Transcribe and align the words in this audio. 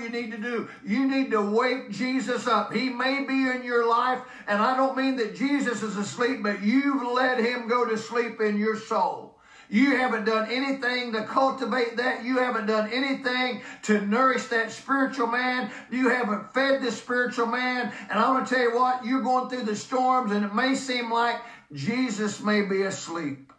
you 0.00 0.08
need 0.08 0.32
to 0.32 0.38
do. 0.38 0.68
You 0.84 1.08
need 1.08 1.30
to 1.30 1.40
wake 1.40 1.90
Jesus 1.90 2.46
up. 2.46 2.72
He 2.72 2.88
may 2.90 3.24
be 3.24 3.48
in 3.48 3.62
your 3.62 3.88
life, 3.88 4.20
and 4.46 4.60
I 4.60 4.76
don't 4.76 4.96
mean 4.96 5.16
that 5.16 5.36
Jesus 5.36 5.82
is 5.82 5.96
asleep, 5.96 6.42
but 6.42 6.62
you've 6.62 7.02
let 7.12 7.38
him 7.38 7.68
go 7.68 7.84
to 7.84 7.96
sleep 7.96 8.40
in 8.40 8.58
your 8.58 8.76
soul. 8.76 9.30
You 9.70 9.96
haven't 9.96 10.24
done 10.24 10.50
anything 10.50 11.12
to 11.12 11.22
cultivate 11.24 11.96
that. 11.98 12.24
You 12.24 12.38
haven't 12.38 12.66
done 12.66 12.90
anything 12.92 13.62
to 13.84 14.00
nourish 14.00 14.46
that 14.46 14.72
spiritual 14.72 15.28
man. 15.28 15.70
You 15.92 16.08
haven't 16.08 16.52
fed 16.52 16.82
the 16.82 16.90
spiritual 16.90 17.46
man. 17.46 17.92
And 18.10 18.18
I'm 18.18 18.34
going 18.34 18.44
to 18.44 18.52
tell 18.52 18.64
you 18.64 18.74
what, 18.74 19.04
you're 19.04 19.22
going 19.22 19.48
through 19.48 19.66
the 19.66 19.76
storms 19.76 20.32
and 20.32 20.44
it 20.44 20.52
may 20.52 20.74
seem 20.74 21.12
like 21.12 21.36
Jesus 21.72 22.40
may 22.42 22.62
be 22.62 22.82
asleep. 22.82 23.52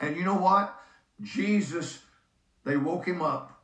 And 0.00 0.16
you 0.16 0.24
know 0.24 0.38
what? 0.38 0.74
Jesus, 1.22 1.98
they 2.64 2.78
woke 2.78 3.06
him 3.06 3.20
up. 3.20 3.57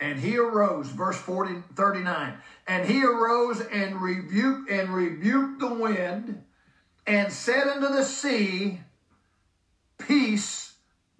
And 0.00 0.18
he 0.18 0.38
arose, 0.38 0.88
verse 0.88 1.18
40, 1.18 1.62
39, 1.74 2.34
and 2.66 2.88
he 2.88 3.04
arose 3.04 3.60
and 3.60 4.00
rebuked 4.00 4.70
and 4.70 4.94
rebuked 4.94 5.60
the 5.60 5.74
wind 5.74 6.42
and 7.06 7.30
said 7.30 7.68
unto 7.68 7.88
the 7.88 8.04
sea, 8.04 8.80
Peace 9.98 10.70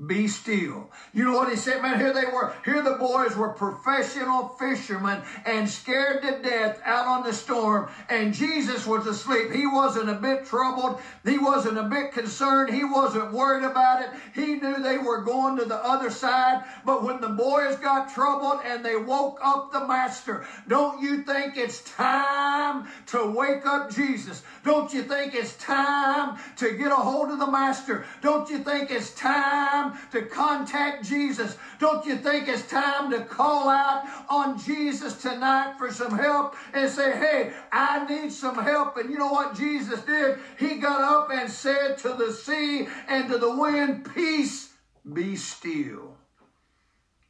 be 0.07 0.29
still. 0.29 0.91
You 1.13 1.25
know 1.25 1.33
what 1.33 1.51
he 1.51 1.57
said, 1.57 1.83
man? 1.83 1.99
Here 1.99 2.15
they 2.15 2.25
were. 2.25 2.55
Here 2.65 2.83
the 2.83 2.95
boys 2.95 3.37
were 3.37 3.51
professional 3.51 4.49
fishermen 4.49 5.23
and 5.45 5.69
scared 5.69 6.23
to 6.23 6.41
death 6.41 6.81
out 6.85 7.07
on 7.07 7.23
the 7.23 7.35
storm. 7.35 7.91
And 8.09 8.33
Jesus 8.33 8.87
was 8.87 9.07
asleep. 9.07 9.53
He 9.53 9.67
wasn't 9.67 10.09
a 10.09 10.15
bit 10.15 10.47
troubled. 10.47 11.01
He 11.25 11.37
wasn't 11.37 11.79
a 11.79 11.83
bit 11.83 12.13
concerned. 12.13 12.73
He 12.73 12.85
wasn't 12.85 13.33
worried 13.33 13.65
about 13.65 14.03
it. 14.03 14.11
He 14.35 14.55
knew 14.55 14.80
they 14.91 14.99
were 14.99 15.23
going 15.23 15.57
to 15.57 15.65
the 15.65 15.77
other 15.77 16.11
side. 16.11 16.65
But 16.85 17.05
when 17.05 17.21
the 17.21 17.29
boys 17.29 17.77
got 17.77 18.13
troubled 18.13 18.61
and 18.65 18.85
they 18.85 18.97
woke 18.97 19.39
up 19.43 19.73
the 19.73 19.87
master, 19.87 20.45
don't 20.67 21.01
you 21.01 21.23
think 21.23 21.57
it's 21.57 21.83
time 21.83 22.89
to 23.07 23.31
wake 23.31 23.65
up 23.65 23.95
Jesus? 23.95 24.43
Don't 24.65 24.93
you 24.93 25.03
think 25.03 25.35
it's 25.35 25.57
time 25.57 26.39
to 26.57 26.73
get 26.77 26.91
a 26.91 26.97
hold 26.97 27.31
of 27.31 27.39
the 27.39 27.51
master? 27.51 28.05
Don't 28.21 28.51
you 28.51 28.59
think 28.59 28.91
it's 28.91 29.15
time 29.15 29.97
to 30.11 30.23
contact 30.23 31.05
Jesus? 31.05 31.57
Don't 31.79 32.05
you 32.05 32.17
think 32.17 32.49
it's 32.49 32.69
time 32.69 33.11
to 33.13 33.21
call 33.21 33.69
out 33.69 34.05
on 34.29 34.59
Jesus 34.59 35.15
tonight 35.23 35.75
for 35.79 35.93
some 35.93 36.19
help 36.19 36.57
and 36.75 36.91
say, 36.91 37.13
hey, 37.13 37.53
I 37.71 38.07
need 38.07 38.33
some 38.33 38.57
help? 38.57 38.97
And 38.97 39.09
you 39.09 39.19
know 39.19 39.33
what 39.33 39.55
Jesus 39.55 40.03
did? 40.03 40.39
He 40.59 40.77
got 40.79 41.01
up 41.01 41.31
and 41.31 41.49
said 41.49 41.99
to 41.99 42.15
the 42.15 42.33
sea 42.33 42.89
and 43.09 43.31
to 43.31 43.39
the 43.39 43.55
wind, 43.57 44.11
Peace, 44.15 44.71
be 45.13 45.37
still. 45.37 46.17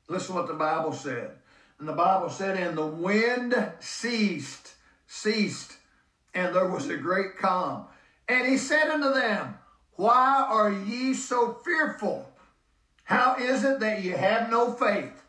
Listen 0.09 0.35
what 0.35 0.49
the 0.49 0.55
Bible 0.55 0.93
said. 0.93 1.31
And 1.79 1.89
the 1.89 1.93
Bible 1.95 2.29
said, 2.29 2.59
And 2.59 2.77
the 2.77 2.87
wind 2.87 3.55
ceased, 3.81 4.75
ceased, 5.07 5.77
and 6.35 6.55
there 6.55 6.69
was 6.69 6.89
a 6.89 6.97
great 6.97 7.39
calm. 7.39 7.87
And 8.29 8.47
he 8.47 8.59
said 8.59 8.89
unto 8.89 9.13
them, 9.13 9.59
Why 9.97 10.47
are 10.49 10.73
ye 10.73 11.15
so 11.15 11.55
fearful? 11.65 12.31
How 13.05 13.37
is 13.37 13.65
it 13.65 13.81
that 13.81 14.03
ye 14.03 14.11
have 14.11 14.51
no 14.51 14.73
faith? 14.73 15.23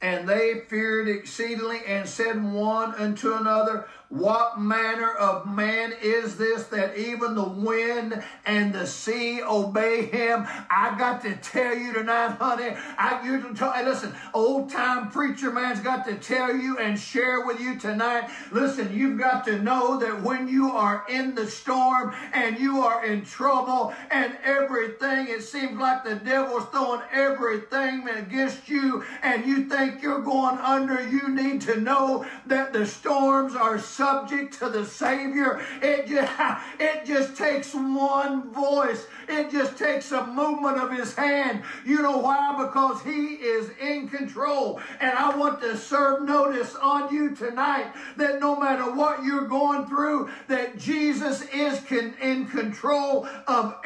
And 0.00 0.28
they 0.28 0.60
feared 0.68 1.08
exceedingly 1.08 1.80
and 1.86 2.06
said 2.06 2.42
one 2.52 2.94
unto 2.96 3.32
another, 3.32 3.86
what 4.10 4.60
manner 4.60 5.10
of 5.12 5.44
man 5.46 5.92
is 6.00 6.36
this 6.36 6.64
that 6.68 6.96
even 6.96 7.34
the 7.34 7.48
wind 7.48 8.22
and 8.46 8.72
the 8.72 8.86
sea 8.86 9.42
obey 9.42 10.04
him? 10.06 10.46
I 10.70 10.94
got 10.96 11.22
to 11.22 11.34
tell 11.36 11.76
you 11.76 11.92
tonight, 11.92 12.36
honey. 12.38 12.76
I 12.96 13.22
you 13.24 13.42
to 13.42 13.54
tell, 13.54 13.74
listen, 13.84 14.14
old 14.32 14.70
time 14.70 15.10
preacher 15.10 15.50
man's 15.50 15.80
got 15.80 16.06
to 16.06 16.14
tell 16.14 16.54
you 16.54 16.78
and 16.78 16.96
share 16.96 17.44
with 17.44 17.58
you 17.60 17.76
tonight. 17.76 18.30
Listen, 18.52 18.96
you've 18.96 19.18
got 19.18 19.44
to 19.46 19.60
know 19.60 19.98
that 19.98 20.22
when 20.22 20.46
you 20.46 20.70
are 20.70 21.04
in 21.08 21.34
the 21.34 21.48
storm 21.48 22.14
and 22.32 22.58
you 22.58 22.82
are 22.82 23.04
in 23.04 23.24
trouble 23.24 23.92
and 24.12 24.36
everything, 24.44 25.26
it 25.28 25.42
seems 25.42 25.78
like 25.80 26.04
the 26.04 26.16
devil's 26.16 26.66
throwing 26.66 27.02
everything 27.10 28.08
against 28.08 28.68
you 28.68 29.02
and 29.22 29.44
you 29.44 29.64
think 29.64 29.93
you're 30.02 30.22
going 30.22 30.58
under, 30.58 31.06
you 31.08 31.28
need 31.28 31.60
to 31.62 31.80
know 31.80 32.26
that 32.46 32.72
the 32.72 32.86
storms 32.86 33.54
are 33.54 33.78
subject 33.78 34.58
to 34.58 34.68
the 34.68 34.84
Savior. 34.84 35.60
It 35.82 36.06
just, 36.06 36.32
it 36.80 37.04
just 37.04 37.36
takes 37.36 37.74
one 37.74 38.50
voice. 38.52 39.06
It 39.28 39.50
just 39.50 39.78
takes 39.78 40.12
a 40.12 40.26
movement 40.26 40.78
of 40.78 40.92
his 40.92 41.14
hand. 41.14 41.62
You 41.84 42.02
know 42.02 42.18
why? 42.18 42.54
Because 42.64 43.02
he 43.02 43.34
is 43.34 43.70
in 43.80 44.08
control. 44.08 44.80
And 45.00 45.12
I 45.16 45.36
want 45.36 45.60
to 45.62 45.76
serve 45.76 46.22
notice 46.22 46.74
on 46.76 47.14
you 47.14 47.34
tonight 47.34 47.92
that 48.16 48.40
no 48.40 48.58
matter 48.58 48.63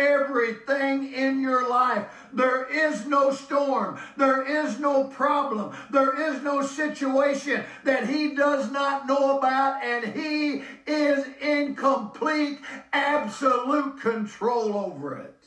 everything 0.08 1.12
in 1.12 1.40
your 1.40 1.68
life. 1.68 2.06
There 2.32 2.66
is 2.66 3.06
no 3.06 3.30
storm. 3.32 3.98
There 4.16 4.42
is 4.44 4.78
no 4.78 5.04
problem. 5.04 5.76
There 5.90 6.32
is 6.32 6.42
no 6.42 6.62
situation 6.62 7.64
that 7.84 8.08
he 8.08 8.34
does 8.34 8.70
not 8.70 9.06
know 9.06 9.38
about, 9.38 9.82
and 9.82 10.04
he 10.04 10.62
is 10.86 11.26
in 11.40 11.74
complete, 11.74 12.58
absolute 12.92 14.00
control 14.00 14.76
over 14.76 15.18
it. 15.18 15.37